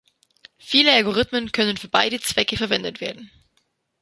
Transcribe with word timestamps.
Viele 0.57 0.91
Algorithmen 0.93 1.51
können 1.51 1.77
für 1.77 1.87
beide 1.87 2.19
Zwecke 2.19 2.57
verwendet 2.57 3.01
werden. 3.01 3.29